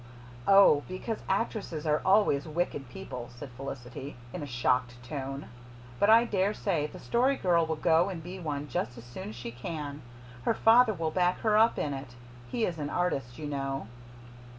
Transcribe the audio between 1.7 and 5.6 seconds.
are always wicked people," said Felicity in a shocked tone.